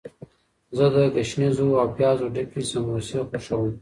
زه 0.77 0.85
د 0.93 0.95
ګشنیزو 1.15 1.67
او 1.81 1.87
پیازو 1.97 2.27
ډکې 2.35 2.61
سموسې 2.71 3.19
خوښوم. 3.29 3.69